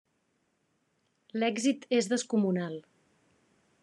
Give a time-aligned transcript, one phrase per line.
[1.43, 2.79] L'èxit és descomunal.